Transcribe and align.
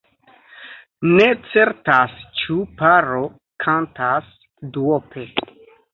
Ne 1.19 1.27
certas 1.49 2.17
ĉu 2.41 2.57
paro 2.81 3.19
kantas 3.67 4.33
duope. 4.79 5.29